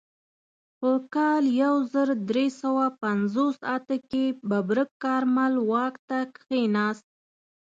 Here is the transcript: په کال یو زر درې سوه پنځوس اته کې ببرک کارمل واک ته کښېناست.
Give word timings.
په 0.79 0.91
کال 1.15 1.43
یو 1.63 1.75
زر 1.93 2.07
درې 2.29 2.47
سوه 2.61 2.85
پنځوس 3.03 3.57
اته 3.75 3.95
کې 4.09 4.25
ببرک 4.49 4.89
کارمل 5.03 5.53
واک 5.69 5.95
ته 6.09 6.19
کښېناست. 6.35 7.05